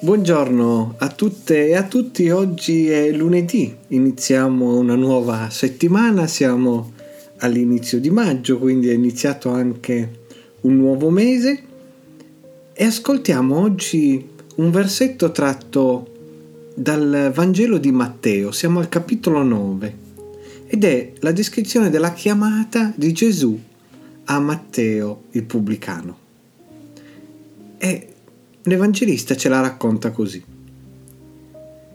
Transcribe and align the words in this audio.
Buongiorno 0.00 0.94
a 0.96 1.08
tutte 1.10 1.66
e 1.66 1.74
a 1.74 1.82
tutti, 1.82 2.30
oggi 2.30 2.88
è 2.88 3.12
lunedì, 3.12 3.76
iniziamo 3.88 4.78
una 4.78 4.94
nuova 4.94 5.50
settimana, 5.50 6.26
siamo 6.26 6.92
all'inizio 7.40 8.00
di 8.00 8.08
maggio, 8.08 8.56
quindi 8.56 8.88
è 8.88 8.94
iniziato 8.94 9.50
anche 9.50 10.20
un 10.62 10.76
nuovo 10.76 11.10
mese. 11.10 11.62
E 12.72 12.84
ascoltiamo 12.84 13.60
oggi 13.60 14.30
un 14.54 14.70
versetto 14.70 15.30
tratto 15.30 16.10
dal 16.74 17.32
Vangelo 17.34 17.76
di 17.76 17.92
Matteo, 17.92 18.50
siamo 18.50 18.78
al 18.78 18.88
capitolo 18.88 19.42
9 19.42 20.05
ed 20.66 20.84
è 20.84 21.12
la 21.20 21.32
descrizione 21.32 21.90
della 21.90 22.12
chiamata 22.12 22.92
di 22.94 23.12
Gesù 23.12 23.58
a 24.24 24.40
Matteo 24.40 25.24
il 25.30 25.44
pubblicano. 25.44 26.18
E 27.78 28.14
l'Evangelista 28.62 29.36
ce 29.36 29.48
la 29.48 29.60
racconta 29.60 30.10
così. 30.10 30.42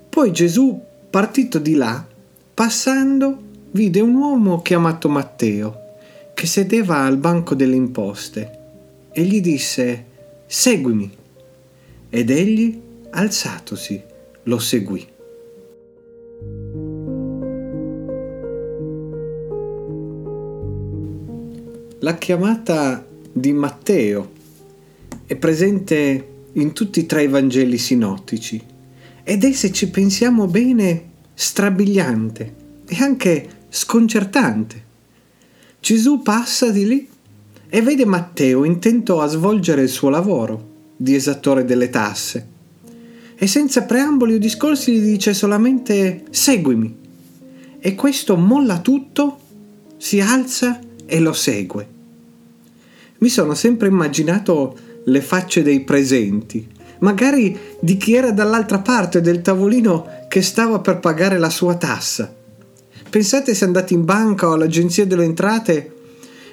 Poi 0.09 0.31
Gesù, 0.31 0.79
partito 1.09 1.59
di 1.59 1.75
là, 1.75 2.05
passando, 2.53 3.41
vide 3.71 3.99
un 3.99 4.15
uomo 4.15 4.61
chiamato 4.61 5.09
Matteo, 5.09 5.79
che 6.33 6.47
sedeva 6.47 7.03
al 7.03 7.17
banco 7.17 7.55
delle 7.55 7.75
imposte, 7.75 8.59
e 9.11 9.23
gli 9.23 9.41
disse, 9.41 10.05
Seguimi. 10.45 11.17
Ed 12.09 12.29
egli, 12.29 12.79
alzatosi, 13.09 14.01
lo 14.43 14.59
seguì. 14.59 15.07
La 22.03 22.15
chiamata 22.15 23.05
di 23.31 23.53
Matteo 23.53 24.31
è 25.27 25.35
presente 25.35 26.29
in 26.53 26.73
tutti 26.73 27.01
e 27.01 27.05
tre 27.05 27.25
i 27.25 27.27
Vangeli 27.27 27.77
sinottici 27.77 28.59
ed 29.21 29.43
è, 29.43 29.51
se 29.51 29.71
ci 29.71 29.87
pensiamo 29.91 30.47
bene, 30.47 31.09
strabiliante 31.35 32.55
e 32.87 32.95
anche 33.01 33.49
sconcertante. 33.69 34.83
Gesù 35.79 36.23
passa 36.23 36.71
di 36.71 36.87
lì 36.87 37.07
e 37.69 37.81
vede 37.83 38.05
Matteo 38.05 38.63
intento 38.63 39.21
a 39.21 39.27
svolgere 39.27 39.83
il 39.83 39.89
suo 39.89 40.09
lavoro 40.09 40.69
di 40.97 41.13
esattore 41.13 41.65
delle 41.65 41.91
tasse 41.91 42.47
e 43.35 43.45
senza 43.45 43.83
preamboli 43.83 44.33
o 44.33 44.39
discorsi 44.39 44.93
gli 44.93 45.05
dice 45.05 45.35
solamente 45.35 46.23
seguimi 46.31 46.97
e 47.79 47.93
questo 47.93 48.37
molla 48.37 48.79
tutto, 48.79 49.37
si 49.97 50.19
alza 50.19 50.79
e 51.11 51.19
lo 51.19 51.33
segue. 51.33 51.85
Mi 53.17 53.27
sono 53.27 53.53
sempre 53.53 53.89
immaginato 53.89 54.77
le 55.03 55.21
facce 55.21 55.61
dei 55.61 55.81
presenti, 55.81 56.65
magari 56.99 57.59
di 57.81 57.97
chi 57.97 58.13
era 58.13 58.31
dall'altra 58.31 58.79
parte 58.79 59.19
del 59.19 59.41
tavolino 59.41 60.07
che 60.29 60.41
stava 60.41 60.79
per 60.79 60.99
pagare 60.99 61.37
la 61.37 61.49
sua 61.49 61.75
tassa. 61.75 62.33
Pensate 63.09 63.53
se 63.53 63.65
andate 63.65 63.93
in 63.93 64.05
banca 64.05 64.47
o 64.47 64.53
all'agenzia 64.53 65.05
delle 65.05 65.25
entrate 65.25 65.95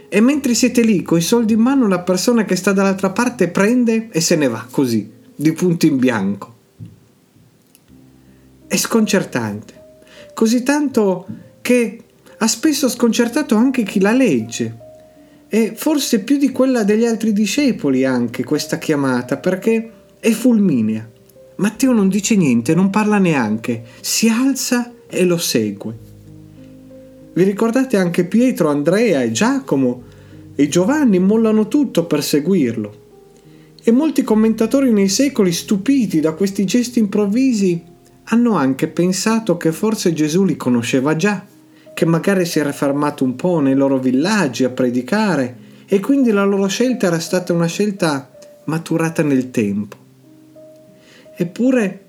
e 0.08 0.20
mentre 0.20 0.54
siete 0.54 0.82
lì 0.82 1.02
con 1.02 1.18
i 1.18 1.22
soldi 1.22 1.52
in 1.52 1.60
mano 1.60 1.86
la 1.86 2.00
persona 2.00 2.44
che 2.44 2.56
sta 2.56 2.72
dall'altra 2.72 3.10
parte 3.10 3.46
prende 3.46 4.08
e 4.10 4.20
se 4.20 4.34
ne 4.34 4.48
va 4.48 4.66
così, 4.68 5.08
di 5.36 5.52
punto 5.52 5.86
in 5.86 5.98
bianco. 5.98 6.56
È 8.66 8.76
sconcertante, 8.76 10.00
così 10.34 10.64
tanto 10.64 11.26
che 11.62 12.02
ha 12.38 12.46
spesso 12.46 12.88
sconcertato 12.88 13.56
anche 13.56 13.82
chi 13.82 14.00
la 14.00 14.12
legge 14.12 14.86
e 15.48 15.72
forse 15.74 16.20
più 16.20 16.36
di 16.36 16.52
quella 16.52 16.84
degli 16.84 17.04
altri 17.04 17.32
discepoli 17.32 18.04
anche 18.04 18.44
questa 18.44 18.78
chiamata 18.78 19.38
perché 19.38 19.90
è 20.20 20.30
fulminea. 20.30 21.08
Matteo 21.56 21.92
non 21.92 22.08
dice 22.08 22.36
niente, 22.36 22.74
non 22.74 22.90
parla 22.90 23.18
neanche, 23.18 23.82
si 24.00 24.28
alza 24.28 24.92
e 25.08 25.24
lo 25.24 25.38
segue. 25.38 26.06
Vi 27.32 27.42
ricordate 27.42 27.96
anche 27.96 28.24
Pietro, 28.24 28.68
Andrea 28.68 29.22
e 29.22 29.32
Giacomo 29.32 30.02
e 30.54 30.68
Giovanni 30.68 31.18
mollano 31.18 31.66
tutto 31.66 32.04
per 32.04 32.22
seguirlo. 32.22 33.06
E 33.82 33.90
molti 33.90 34.22
commentatori 34.22 34.92
nei 34.92 35.08
secoli, 35.08 35.50
stupiti 35.52 36.20
da 36.20 36.32
questi 36.32 36.64
gesti 36.64 36.98
improvvisi, 36.98 37.82
hanno 38.24 38.54
anche 38.54 38.86
pensato 38.86 39.56
che 39.56 39.72
forse 39.72 40.12
Gesù 40.12 40.44
li 40.44 40.56
conosceva 40.56 41.16
già 41.16 41.44
che 41.98 42.04
magari 42.04 42.46
si 42.46 42.60
era 42.60 42.70
fermato 42.70 43.24
un 43.24 43.34
po' 43.34 43.58
nei 43.58 43.74
loro 43.74 43.98
villaggi 43.98 44.62
a 44.62 44.70
predicare 44.70 45.56
e 45.84 45.98
quindi 45.98 46.30
la 46.30 46.44
loro 46.44 46.68
scelta 46.68 47.08
era 47.08 47.18
stata 47.18 47.52
una 47.52 47.66
scelta 47.66 48.38
maturata 48.66 49.24
nel 49.24 49.50
tempo. 49.50 49.96
Eppure 51.34 52.04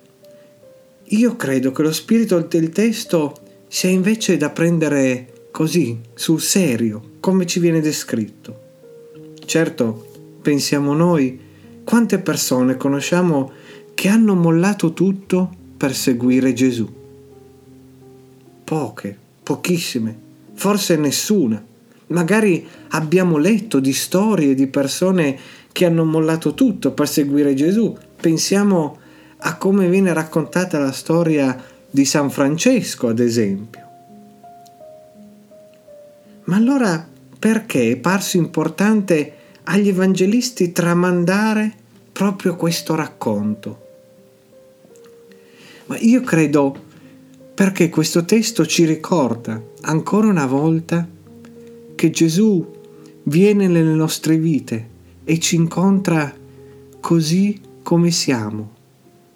io 1.05 1.35
credo 1.35 1.71
che 1.71 1.81
lo 1.81 1.91
spirito 1.91 2.39
del 2.39 2.69
testo 2.69 3.33
sia 3.67 3.89
invece 3.89 4.37
da 4.37 4.51
prendere 4.51 5.47
così, 5.49 5.99
sul 6.13 6.39
serio, 6.39 7.13
come 7.19 7.47
ci 7.47 7.59
viene 7.59 7.81
descritto. 7.81 8.59
Certo, 9.43 10.07
pensiamo 10.43 10.93
noi, 10.93 11.39
quante 11.83 12.19
persone 12.19 12.77
conosciamo 12.77 13.51
che 13.95 14.07
hanno 14.07 14.35
mollato 14.35 14.93
tutto 14.93 15.49
per 15.75 15.95
seguire 15.95 16.53
Gesù? 16.53 16.87
Poche 18.63 19.27
pochissime, 19.49 20.15
forse 20.53 20.95
nessuna. 20.95 21.59
Magari 22.07 22.67
abbiamo 22.89 23.37
letto 23.37 23.79
di 23.79 23.93
storie 23.93 24.53
di 24.53 24.67
persone 24.67 25.39
che 25.71 25.85
hanno 25.85 26.05
mollato 26.05 26.53
tutto 26.53 26.91
per 26.91 27.09
seguire 27.09 27.55
Gesù. 27.55 27.97
Pensiamo 28.21 28.99
a 29.37 29.57
come 29.57 29.89
viene 29.89 30.13
raccontata 30.13 30.77
la 30.77 30.91
storia 30.91 31.59
di 31.89 32.05
San 32.05 32.29
Francesco, 32.29 33.07
ad 33.07 33.17
esempio. 33.17 33.87
Ma 36.43 36.55
allora 36.55 37.07
perché 37.39 37.93
è 37.93 37.95
parso 37.95 38.37
importante 38.37 39.33
agli 39.63 39.87
evangelisti 39.87 40.71
tramandare 40.71 41.73
proprio 42.11 42.55
questo 42.55 42.93
racconto? 42.93 43.87
Ma 45.87 45.97
io 45.97 46.21
credo 46.21 46.88
perché 47.59 47.89
questo 47.89 48.23
testo 48.23 48.65
ci 48.65 48.85
ricorda 48.85 49.61
ancora 49.81 50.27
una 50.27 50.45
volta 50.45 51.05
che 51.93 52.09
Gesù 52.09 52.65
viene 53.23 53.67
nelle 53.67 53.93
nostre 53.93 54.37
vite 54.37 54.87
e 55.25 55.39
ci 55.39 55.57
incontra 55.57 56.33
così 57.01 57.59
come 57.83 58.11
siamo, 58.11 58.69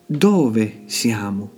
dove 0.06 0.84
siamo. 0.85 1.51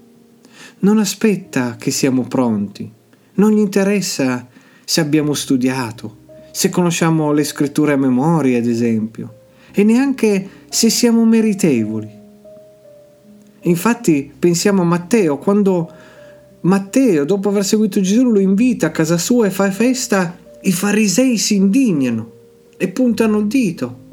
Non 0.79 0.97
aspetta 0.97 1.75
che 1.75 1.91
siamo 1.91 2.23
pronti, 2.23 2.91
non 3.35 3.51
gli 3.51 3.59
interessa 3.59 4.47
se 4.83 5.01
abbiamo 5.01 5.35
studiato, 5.35 6.17
se 6.49 6.69
conosciamo 6.69 7.31
le 7.31 7.43
scritture 7.43 7.93
a 7.93 7.97
memoria, 7.97 8.57
ad 8.57 8.65
esempio, 8.65 9.35
e 9.71 9.83
neanche 9.83 10.49
se 10.67 10.89
siamo 10.89 11.25
meritevoli. 11.25 12.09
Infatti 13.61 14.33
pensiamo 14.39 14.81
a 14.81 14.85
Matteo 14.85 15.37
quando 15.37 16.13
Matteo, 16.65 17.25
dopo 17.25 17.49
aver 17.49 17.63
seguito 17.63 18.01
Gesù, 18.01 18.23
lo 18.23 18.39
invita 18.39 18.87
a 18.87 18.91
casa 18.91 19.19
sua 19.19 19.45
e 19.45 19.51
fa 19.51 19.69
festa, 19.69 20.35
i 20.61 20.71
farisei 20.71 21.37
si 21.37 21.53
indignano 21.53 22.31
e 22.75 22.87
puntano 22.87 23.37
il 23.37 23.45
dito. 23.45 24.03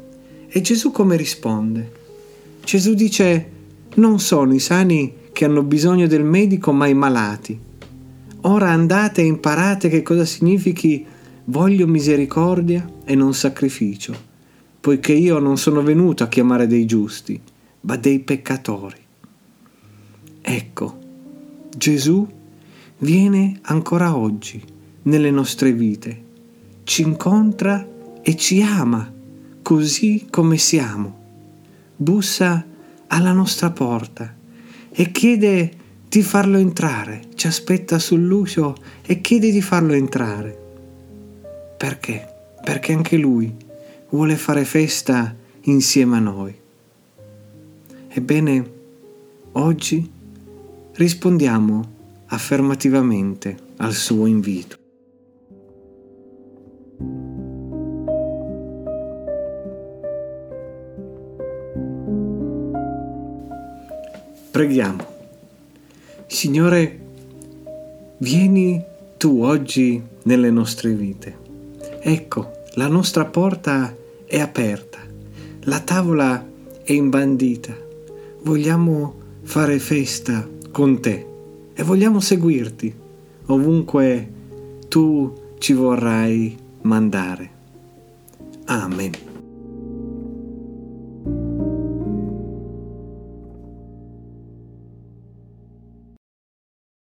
E 0.47 0.61
Gesù 0.61 0.91
come 0.91 1.17
risponde? 1.17 1.91
Gesù 2.63 2.93
dice, 2.93 3.49
non 3.95 4.19
sono 4.19 4.53
i 4.53 4.59
sani 4.59 5.13
che 5.31 5.45
hanno 5.45 5.63
bisogno 5.63 6.05
del 6.05 6.23
medico, 6.23 6.71
ma 6.71 6.85
i 6.85 6.93
malati. 6.93 7.59
Ora 8.41 8.69
andate 8.69 9.21
e 9.21 9.25
imparate 9.25 9.89
che 9.89 10.03
cosa 10.03 10.23
significhi 10.23 11.03
voglio 11.45 11.87
misericordia 11.87 12.87
e 13.03 13.15
non 13.15 13.33
sacrificio, 13.33 14.15
poiché 14.79 15.13
io 15.13 15.39
non 15.39 15.57
sono 15.57 15.81
venuto 15.81 16.23
a 16.23 16.27
chiamare 16.27 16.67
dei 16.67 16.85
giusti, 16.85 17.41
ma 17.81 17.95
dei 17.95 18.19
peccatori. 18.19 19.01
Ecco, 20.39 20.99
Gesù 21.75 22.41
viene 22.99 23.59
ancora 23.63 24.15
oggi 24.15 24.61
nelle 25.03 25.31
nostre 25.31 25.73
vite, 25.73 26.23
ci 26.83 27.01
incontra 27.01 27.87
e 28.21 28.35
ci 28.35 28.61
ama 28.61 29.11
così 29.61 30.27
come 30.29 30.57
siamo. 30.57 31.21
Bussa 31.95 32.65
alla 33.07 33.31
nostra 33.31 33.71
porta 33.71 34.35
e 34.89 35.11
chiede 35.11 35.71
di 36.07 36.21
farlo 36.21 36.57
entrare, 36.57 37.21
ci 37.35 37.47
aspetta 37.47 37.97
sull'uscio 37.97 38.75
e 39.01 39.21
chiede 39.21 39.51
di 39.51 39.61
farlo 39.61 39.93
entrare. 39.93 40.59
Perché? 41.77 42.27
Perché 42.63 42.93
anche 42.93 43.17
lui 43.17 43.53
vuole 44.09 44.35
fare 44.35 44.63
festa 44.63 45.35
insieme 45.61 46.17
a 46.17 46.19
noi. 46.19 46.55
Ebbene, 48.09 48.71
oggi 49.53 50.11
rispondiamo 50.93 51.92
affermativamente 52.33 53.55
al 53.77 53.93
suo 53.93 54.25
invito. 54.25 54.77
Preghiamo. 64.49 65.05
Signore, 66.25 66.99
vieni 68.17 68.83
tu 69.17 69.43
oggi 69.43 70.01
nelle 70.23 70.49
nostre 70.49 70.91
vite. 70.91 71.37
Ecco, 71.99 72.63
la 72.73 72.87
nostra 72.87 73.25
porta 73.25 73.95
è 74.25 74.39
aperta, 74.39 74.99
la 75.61 75.79
tavola 75.79 76.43
è 76.83 76.91
imbandita. 76.91 77.75
Vogliamo 78.41 79.21
fare 79.43 79.77
festa 79.77 80.47
con 80.71 80.99
te 80.99 81.31
e 81.73 81.83
vogliamo 81.83 82.19
seguirti 82.19 82.93
ovunque 83.47 84.31
tu 84.87 85.33
ci 85.57 85.73
vorrai 85.73 86.57
mandare. 86.81 87.49
Amen. 88.65 89.32